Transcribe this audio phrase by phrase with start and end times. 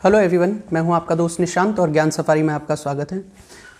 [0.00, 3.18] Hello everyone मैं हूँ आपका दोस्त निशांत और ज्ञान सफारी में आपका स्वागत है।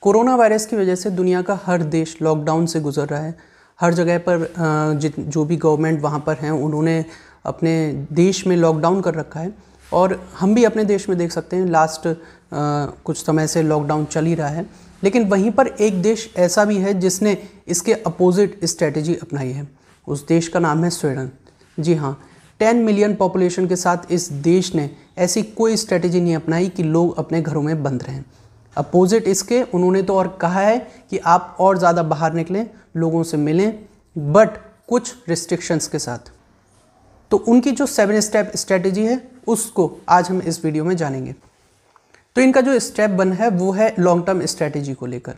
[0.00, 3.34] कोरोना वायरस की वजह से दुनिया का हर देश लॉकडाउन से गुजर रहा है।
[3.78, 7.04] हर जगह पर जित, जो भी गवर्नमेंट वहाँ पर हैं, उन्होंने
[7.46, 9.52] अपने देश में लॉकडाउन कर रखा है।
[9.92, 12.08] और हम भी अपने देश में देख सकते हैं लास्ट
[12.54, 14.66] कुछ समय से लॉकडाउन चल ही रहा है।
[15.02, 17.36] लेकिन वहीं पर एक देश ऐसा भी है जिसने
[17.68, 19.66] इसके अपोजिट स्ट्रेटजी अपनाई है।
[20.06, 21.30] उस देश का नाम है स्वीडन।
[21.78, 22.18] जी हाँ
[22.62, 24.88] टेन मिलियन पॉपुलेशन के साथ इस देश ने
[25.18, 28.22] ऐसी कोई स्ट्रेटेजी नहीं अपनाई कि लोग अपने घरों में बंद रहें।
[28.76, 30.78] अपोजिट इसके, उन्होंने तो और कहा है
[31.10, 33.78] कि आप और ज़्यादा बाहर निकलें, लोगों से मिलें
[34.16, 36.32] बट कुछ रिस्ट्रिक्शंस के साथ।
[37.30, 41.34] तो उनकी जो सेवन स्टेप स्ट्रेटेजी है, उसको आज हम इस वीडियो में जानेंगे।
[42.36, 45.36] तो इनका जो स्टेप वन है, वो है लॉन्ग टर्म स्ट्रेटेजी को लेकर।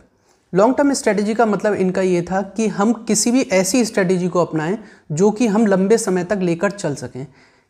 [0.55, 4.39] लॉन्ग टर्म स्ट्रेटेजी का मतलब इनका ये था कि हम किसी भी ऐसी स्ट्रेटेजी को
[4.39, 4.77] अपनाएँ
[5.11, 7.25] जो कि हम लंबे समय तक लेकर चल सकें।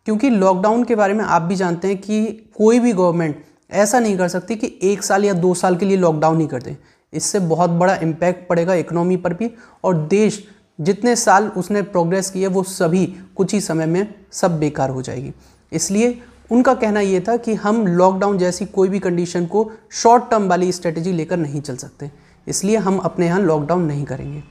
[0.06, 2.26] क्योंकि लॉकडाउन के बारे में आप भी जानते हैं कि
[2.58, 5.98] कोई भी गवर्नमेंट ऐसा नहीं कर सकती कि एक साल या दो साल के लिए
[5.98, 6.76] लॉकडाउन ही कर दें।
[7.14, 9.50] इससे बहुत बड़ा इम्पैक्ट पड़ेगा इकोनॉमी पर भी
[9.84, 10.48] और देश
[10.82, 15.02] जितने साल उसने प्रोग्रेस की है वो सभी कुछ ही समय में सब बेकार हो
[15.02, 15.34] जाएगी।
[15.72, 16.22] इसलिए
[16.52, 20.72] उनका कहना ये था कि हम लॉकडाउन जैसी कोई भी कंडीशन को शॉर्ट टर्म वाली
[20.72, 22.12] स्ट्रेटजी लेकर नहीं चल सकते।
[22.48, 24.44] इसलिए हम अपने यहाँ लॉकडाउन नहीं करेंगे।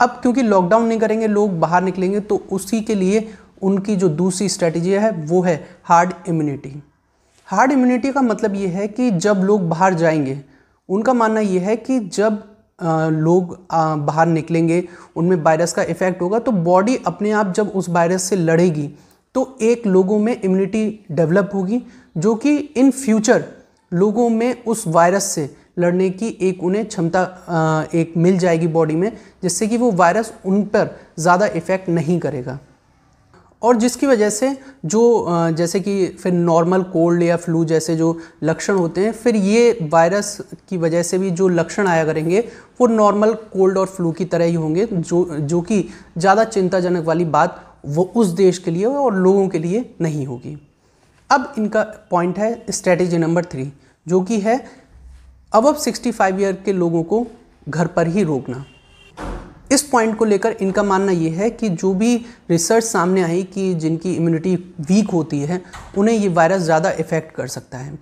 [0.00, 4.48] अब क्योंकि लॉकडाउन नहीं करेंगे लोग बाहर निकलेंगे तो उसी के लिए उनकी जो दूसरी
[4.48, 6.82] स्ट्रैटेजी है वो है हार्ड इम्यूनिटी
[7.46, 10.40] हार्ड इम्यूनिटी का मतलब ये है कि जब लोग बाहर जाएँगे
[10.88, 12.42] उनका मानना ये है कि जब
[12.82, 17.68] आ, लोग आ, बाहर निकलेंगे उनमें वायरस का इफ़ेक्ट होगा तो बॉडी अपने आप जब
[17.68, 18.90] उस वायरस से लड़ेगी
[19.34, 21.82] तो एक लोगों में इम्यूनिटी डेवलप होगी
[22.16, 23.44] जो कि इन फ्यूचर
[23.92, 29.10] लोगों में उस वायरस से लड़ने की एक उन्हें क्षमता एक मिल जाएगी बॉडी में,
[29.42, 32.58] जिससे कि वो वायरस उन पर ज़्यादा इफ़ेक्ट नहीं करेगा।
[33.62, 34.48] और जिसकी वजह से
[34.84, 39.78] जो जैसे कि फिर नॉर्मल कोल्ड या फ्लू जैसे जो लक्षण होते हैं, फिर ये
[39.82, 42.40] वायरस की वजह से भी जो लक्षण आया करेंगे,
[42.80, 45.84] वो नॉर्मल कोल्ड और फ्लू की तरह ही होंगे, जो जो कि
[46.18, 50.56] ज़्यादा चिंताजनक वाली बात वो उस देश के लिए और लोगों के लिए नहीं होगी।
[51.30, 53.70] अब इनका पॉइंट है स्ट्रेटेजी नंबर थ्री
[54.06, 54.56] जो कि है
[55.54, 57.26] अब अब 65 ईयर के लोगों को
[57.68, 58.64] घर पर ही रोकना।
[59.72, 62.16] इस पॉइंट को लेकर इनका मानना ये है कि जो भी
[62.50, 65.60] रिसर्च सामने आई कि जिनकी इम्यूनिटी वीक होती है,
[65.98, 67.98] उन्हें ये वायरस ज़्यादा इफ़ेक्ट कर सकता है।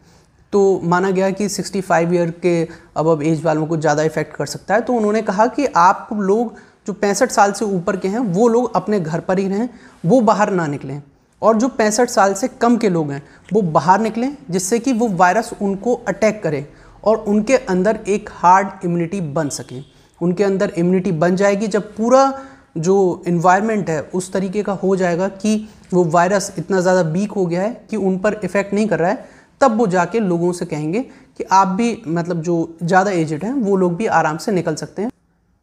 [0.52, 2.62] तो माना गया कि 65 ईयर के
[2.96, 6.08] अब अब एज वालों को ज़्यादा इफ़ेक्ट कर सकता है तो उन्होंने कहा कि आप
[6.12, 6.54] लोग
[6.86, 9.68] जो पैंसठ साल से ऊपर के हैं, वो लोग अपने घर पर ही रहें,
[10.04, 11.00] वो बाहर ना निकलें।
[11.42, 15.08] और जो पैंसठ साल से कम के लोग हैं, वो बाहर निकलें, जिससे कि वो
[15.08, 16.66] वायरस उनको अटैक करे।
[17.04, 19.80] और उनके अंदर एक हार्ड इम्यूनिटी बन सके।
[20.20, 22.32] उनके अंदर इम्यूनिटी बन जाएगी जब पूरा
[22.78, 27.46] जो इन्वायरमेंट है, उस तरीके का हो जाएगा कि वो वायरस इतना ज़्यादा वीक हो
[27.46, 29.24] गया है कि उन पर इफ़ेक्ट नहीं कर रहा है,
[29.60, 31.00] तब वो जाके लोगों से कहेंगे
[31.38, 35.02] कि आप भी मतलब जो ज़्यादा एजड हैं, वो लोग भी आराम से निकल सकते
[35.02, 35.10] हैं।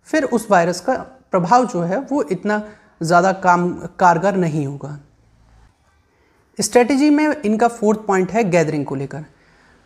[0.08, 0.94] फिर उस वायरस का
[1.32, 2.62] प्रभाव जो है, वो इतना
[3.02, 4.98] ज़्यादा काम, कारगर नहीं होगा।
[6.60, 9.26] स्ट्रेटजी में इनका फोर्थ पॉइंट है गैदरिंग को लेकर।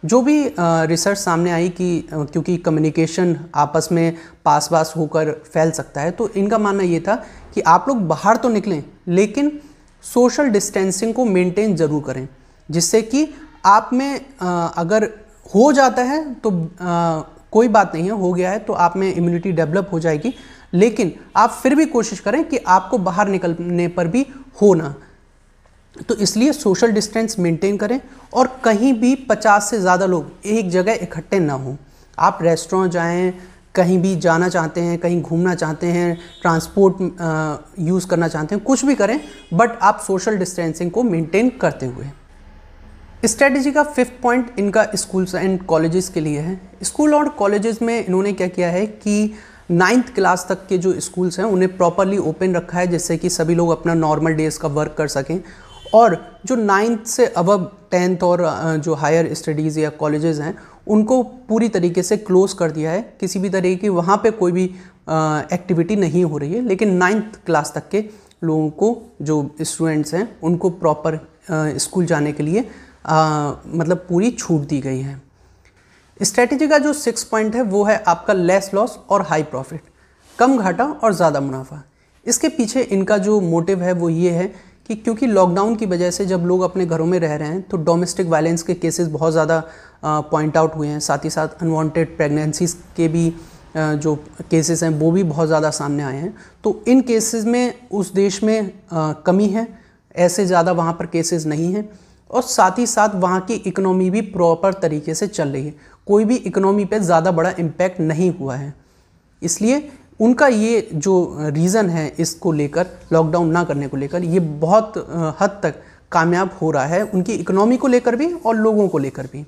[0.03, 6.01] जो भी रिसर्च सामने आई कि क्योंकि कम्युनिकेशन आपस में पास पास होकर फैल सकता
[6.01, 7.15] है तो इनका मानना ये था
[7.53, 9.51] कि आप लोग बाहर तो निकलें, लेकिन
[10.03, 12.27] सोशल डिस्टेंसिंग को मेंटेन ज़रूर करें,
[12.69, 13.27] जिससे कि
[13.65, 15.09] आप में अगर
[15.45, 16.51] हो जाता है तो
[17.51, 20.33] कोई बात नहीं है, हो गया है तो आप में इम्यूनिटी डेवलप हो जाएगी,
[20.73, 24.25] लेकिन आप फिर भी कोशिश करें कि आपको बाहर निकलने पर भी
[24.61, 24.93] हो ना।
[25.99, 27.99] तो इसलिए सोशल डिस्टेंस मेंटेन करें
[28.33, 31.75] और कहीं भी 50 से ज़्यादा लोग एक जगह इकट्ठे ना हों।
[32.17, 33.33] आप रेस्टोरेंट जाएँ,
[33.75, 38.85] कहीं भी जाना चाहते हैं, कहीं घूमना चाहते हैं ट्रांसपोर्ट यूज़ करना चाहते हैं, कुछ
[38.85, 39.19] भी करें
[39.53, 42.05] बट आप सोशल डिस्टेंसिंग को मेंटेन करते हुए।
[43.25, 48.05] स्ट्रेटजी का फिफ्थ पॉइंट इनका स्कूल्स एंड कॉलेजेस के लिए है। स्कूल और कॉलेजेस में
[48.05, 49.33] इन्होंने क्या किया है कि
[49.71, 53.55] नाइन्थ क्लास तक के जो स्कूल्स हैं, उन्हें प्रॉपरली ओपन रखा है, जिससे कि सभी
[53.55, 55.39] लोग अपना नॉर्मल डेज़ का वर्क कर सकें।
[55.93, 58.41] और जो नाइन्थ से अब टेंथ और
[58.77, 60.55] जो हायर स्टडीज़ या कॉलेजेस हैं
[60.87, 64.51] उनको पूरी तरीके से क्लोज़ कर दिया है। किसी भी तरीके की वहाँ पे कोई
[64.51, 64.63] भी
[65.53, 68.03] एक्टिविटी नहीं हो रही है लेकिन नाइन्थ क्लास तक के
[68.43, 71.19] लोगों को जो स्टूडेंट्स हैं उनको प्रॉपर
[71.51, 72.69] स्कूल जाने के लिए
[73.05, 75.21] आ, मतलब पूरी छूट दी गई है।
[76.19, 79.81] स्ट्रेटजी का जो सिक्स पॉइंट है वो है आपका लेस लॉस और हाई प्रॉफिट
[80.39, 81.83] कम घाटा और ज़्यादा मुनाफा।
[82.25, 84.53] इसके पीछे इनका जो मोटिव है वो ये है
[84.89, 87.77] कि क्योंकि लॉकडाउन की वजह से जब लोग अपने घरों में रह रहे हैं तो
[87.79, 89.63] डोमेस्टिक वायलेंस के केसेस बहुत ज़्यादा
[90.05, 93.33] पॉइंट आउट हुए हैं। साथ ही साथ अनवांटेड प्रेगनेंसीज के भी
[93.75, 94.15] जो
[94.51, 96.33] केसेस हैं, वो भी बहुत ज़्यादा सामने आए हैं।
[96.63, 98.71] तो इन केसेस में, उस देश में
[99.25, 99.67] कमी है।
[100.15, 101.89] ऐसे ज़्यादा वहाँ पर केसेस नहीं हैं।
[102.29, 105.73] और साथ ही साथ वहाँ की इकनॉमी भी प्रॉपर तरीके से चल रही है।
[106.07, 108.73] कोई भी इकोनॉमी पे ज़्यादा बड़ा इम्पैक्ट नहीं हुआ है।
[109.41, 109.79] इसलिए
[110.23, 114.97] उनका ये जो रीज़न है इसको लेकर लॉकडाउन ना करने को लेकर ये बहुत
[115.39, 115.81] हद तक
[116.11, 119.45] कामयाब हो रहा है उनकी इकोनॉमी को लेकर भी और लोगों को लेकर भी।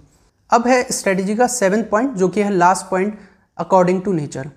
[0.51, 3.18] अब है स्ट्रेटजी का सेवन पॉइंट जो कि है last point
[3.57, 4.50] according to nature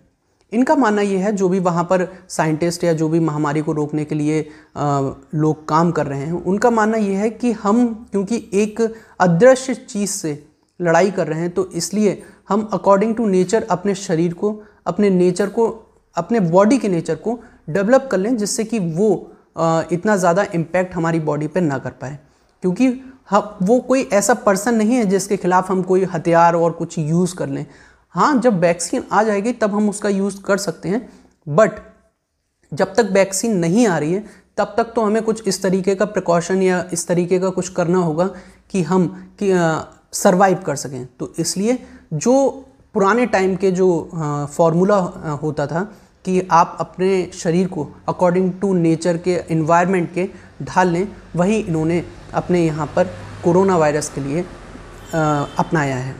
[0.52, 4.04] इनका मानना ये है जो भी वहाँ पर साइंटिस्ट या जो भी महामारी को रोकने
[4.04, 4.40] के लिए
[4.76, 5.00] आ,
[5.34, 8.80] लोग काम कर रहे हैं उनका मानना ये है कि हम क्योंकि एक
[9.20, 10.42] अदृश्य चीज़ से
[10.80, 15.48] लड़ाई कर रहे हैं तो इसलिए हम अकॉर्डिंग टू नेचर अपने शरीर को अपने नेचर
[15.48, 15.68] को
[16.16, 17.38] अपने बॉडी के नेचर को
[17.70, 19.10] डेवलप कर लें जिससे कि वो
[19.92, 22.18] इतना ज़्यादा इम्पैक्ट हमारी बॉडी पर ना कर पाए।
[22.62, 22.86] क्योंकि
[23.30, 27.34] हम, वो कोई ऐसा पर्सन नहीं है जिसके खिलाफ हम कोई हथियार और कुछ यूज़
[27.36, 27.64] कर लें।
[28.14, 31.08] हाँ जब वैक्सीन आ जाएगी तब हम उसका यूज़ कर सकते हैं।
[31.46, 31.80] बट
[32.72, 34.24] जब तक वैक्सीन नहीं आ रही है,
[34.58, 37.98] तब तक तो हमें कुछ इस तरीके का प्रिकॉशन या इस तरीके का कुछ करना
[37.98, 38.26] होगा
[38.70, 39.06] कि हम,
[39.42, 39.52] कि
[40.12, 41.78] सरवाइव कर सकें। तो इसलिए
[42.14, 42.64] जो
[42.98, 43.86] पुराने टाइम के जो
[44.52, 44.96] फॉर्मूला
[45.42, 45.82] होता था
[46.24, 50.28] कि आप अपने शरीर को अकॉर्डिंग टू नेचर के इन्वायरमेंट के
[50.62, 51.06] ढाल लें,
[51.36, 52.02] वही इन्होंने
[52.34, 53.04] अपने यहाँ पर
[53.44, 54.40] कोरोना वायरस के लिए
[55.12, 56.14] अपनाया है।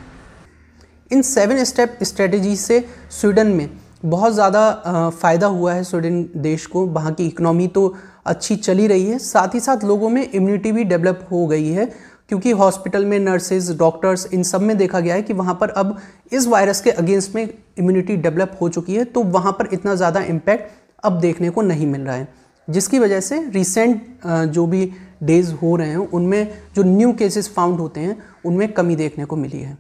[1.11, 3.69] इन सेवन स्टेप स्ट्रेटजी से स्वीडन में
[4.05, 7.95] बहुत ज़्यादा फ़ायदा हुआ है स्वीडन देश को। वहाँ की इकनॉमी तो
[8.27, 11.91] अच्छी चली रही है। साथ ही साथ लोगों में इम्यूनिटी भी डेवलप हो गई है।
[12.29, 15.97] क्योंकि हॉस्पिटल में नर्सेज डॉक्टर्स, इन सब में देखा गया है कि वहाँ पर अब
[16.33, 20.21] इस वायरस के अगेंस्ट में इम्यूनिटी डेवलप हो चुकी है तो वहाँ पर इतना ज़्यादा
[20.23, 20.71] इम्पैक्ट
[21.05, 22.29] अब देखने को नहीं मिल रहा है।
[22.69, 24.85] जिसकी वजह से रिसेंट जो भी
[25.23, 29.37] डेज़ हो रहे हैं, उनमें जो न्यू केसेस फाउंड होते हैं, उनमें कमी देखने को
[29.37, 29.77] मिली है।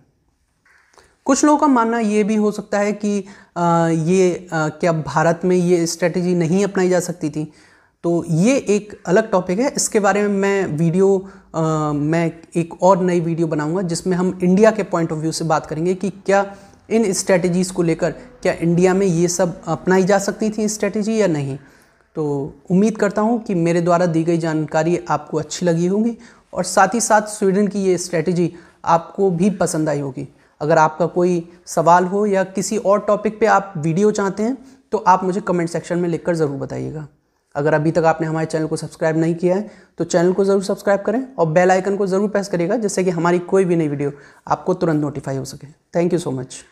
[1.27, 3.17] कुछ लोगों का मानना ये भी हो सकता है कि
[4.11, 7.51] ये क्या भारत में ये स्ट्रेटजी नहीं अपनाई जा सकती थी?
[8.05, 13.03] तो ये एक अलग टॉपिक है। इसके बारे में मैं वीडियो आ, मैं एक और
[13.03, 16.45] नई वीडियो बनाऊँगा जिसमें हम इंडिया के पॉइंट ऑफ़ व्यू से बात करेंगे कि क्या
[16.89, 18.11] इन स्ट्रेटजीज़ को लेकर
[18.43, 21.57] क्या इंडिया में ये सब अपनाई जा सकती थी स्ट्रेटजी या नहीं।
[22.17, 22.25] तो
[22.71, 26.17] उम्मीद करता हूँ कि मेरे द्वारा दी गई जानकारी आपको अच्छी लगी होगी
[26.53, 28.53] और साथ ही साथ स्वीडन की ये स्ट्रेटजी
[28.87, 30.29] आपको भी पसंद आई होगी।
[30.61, 34.57] अगर आपका कोई सवाल हो या किसी और टॉपिक पे आप वीडियो चाहते हैं
[34.93, 37.07] तो आप मुझे कमेंट सेक्शन में लिखकर ज़रूर बताइएगा।
[37.59, 40.63] अगर अभी तक आपने हमारे चैनल को सब्सक्राइब नहीं किया है तो चैनल को ज़रूर
[40.65, 43.89] सब्सक्राइब करें और बेल आइकन को ज़रूर प्रेस करिएगा जिससे कि हमारी कोई भी नई
[43.89, 44.13] वीडियो
[44.49, 46.63] आपको तुरंत नोटिफाई हो सके। Thank you so much